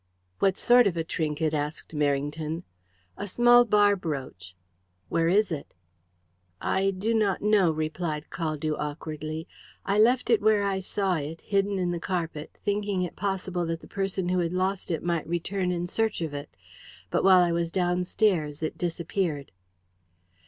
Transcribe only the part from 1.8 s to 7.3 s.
Merrington. "A small bar brooch." "Where is it?" "I do